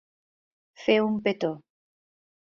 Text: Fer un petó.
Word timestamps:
Fer 0.85 0.95
un 1.07 1.19
petó. 1.27 1.51